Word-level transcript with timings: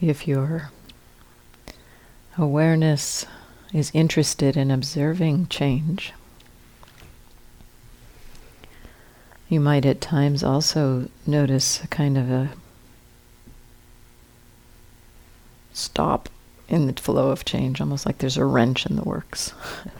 if 0.00 0.26
your 0.26 0.70
awareness 2.38 3.26
is 3.72 3.90
interested 3.92 4.56
in 4.56 4.70
observing 4.70 5.46
change, 5.48 6.12
you 9.48 9.60
might 9.60 9.84
at 9.84 10.00
times 10.00 10.42
also 10.42 11.08
notice 11.26 11.82
a 11.84 11.88
kind 11.88 12.16
of 12.16 12.30
a 12.30 12.50
stop 15.72 16.28
in 16.68 16.86
the 16.86 16.92
flow 16.94 17.30
of 17.30 17.44
change, 17.44 17.80
almost 17.80 18.06
like 18.06 18.18
there's 18.18 18.36
a 18.36 18.44
wrench 18.44 18.86
in 18.86 18.96
the 18.96 19.02
works. 19.02 19.52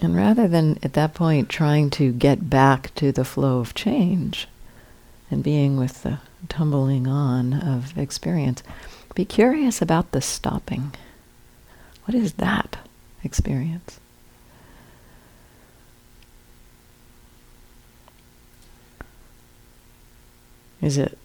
and 0.00 0.14
rather 0.14 0.46
than 0.46 0.78
at 0.82 0.92
that 0.92 1.14
point 1.14 1.48
trying 1.48 1.90
to 1.90 2.12
get 2.12 2.48
back 2.48 2.94
to 2.94 3.10
the 3.10 3.24
flow 3.24 3.58
of 3.58 3.74
change 3.74 4.46
and 5.30 5.42
being 5.42 5.76
with 5.76 6.02
the 6.02 6.18
tumbling 6.48 7.06
on 7.06 7.52
of 7.54 7.96
experience, 7.98 8.62
be 9.14 9.24
curious 9.24 9.82
about 9.82 10.12
the 10.12 10.20
stopping. 10.20 10.92
What 12.04 12.14
is 12.14 12.34
that 12.34 12.78
experience? 13.22 14.00
Is 20.80 20.96
it 20.96 21.18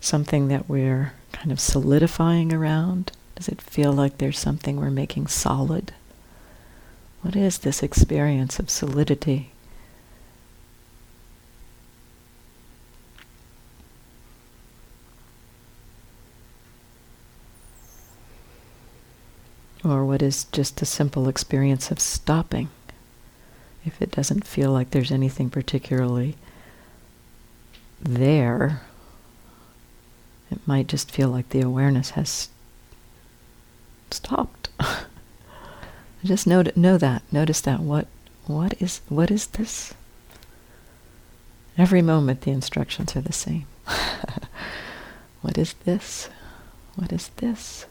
something 0.00 0.48
that 0.48 0.68
we're 0.68 1.12
kind 1.32 1.50
of 1.50 1.60
solidifying 1.60 2.52
around? 2.52 3.12
Does 3.34 3.48
it 3.48 3.60
feel 3.60 3.92
like 3.92 4.18
there's 4.18 4.38
something 4.38 4.76
we're 4.76 4.90
making 4.90 5.26
solid? 5.26 5.92
What 7.22 7.36
is 7.36 7.58
this 7.58 7.82
experience 7.82 8.58
of 8.58 8.70
solidity? 8.70 9.50
Or 19.84 20.04
what 20.04 20.22
is 20.22 20.44
just 20.44 20.82
a 20.82 20.86
simple 20.86 21.28
experience 21.28 21.90
of 21.90 22.00
stopping? 22.00 22.68
If 23.84 24.02
it 24.02 24.10
doesn't 24.10 24.46
feel 24.46 24.72
like 24.72 24.90
there's 24.90 25.10
anything 25.10 25.48
particularly 25.48 26.36
there, 28.00 28.82
it 30.50 30.58
might 30.66 30.86
just 30.86 31.10
feel 31.10 31.28
like 31.28 31.48
the 31.48 31.62
awareness 31.62 32.10
has 32.10 32.50
stopped. 34.10 34.68
just 36.24 36.46
know, 36.46 36.62
know 36.76 36.98
that. 36.98 37.22
Notice 37.32 37.62
that. 37.62 37.80
What, 37.80 38.06
what, 38.46 38.74
is, 38.82 39.00
what 39.08 39.30
is 39.30 39.46
this? 39.46 39.94
Every 41.78 42.02
moment 42.02 42.42
the 42.42 42.50
instructions 42.50 43.16
are 43.16 43.22
the 43.22 43.32
same. 43.32 43.66
what 45.40 45.56
is 45.56 45.72
this? 45.84 46.28
What 46.96 47.12
is 47.12 47.28
this? 47.36 47.86